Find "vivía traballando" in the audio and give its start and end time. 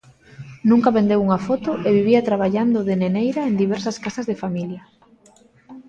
1.97-2.79